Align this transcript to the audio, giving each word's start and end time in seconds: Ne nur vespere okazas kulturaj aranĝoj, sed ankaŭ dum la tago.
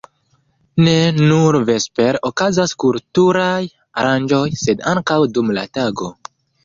Ne 0.85 0.93
nur 1.17 1.57
vespere 1.67 2.21
okazas 2.29 2.73
kulturaj 2.85 3.61
aranĝoj, 4.05 4.43
sed 4.63 4.83
ankaŭ 4.95 5.19
dum 5.37 5.53
la 5.59 5.67
tago. 5.81 6.11